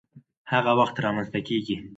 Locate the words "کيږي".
1.47-1.77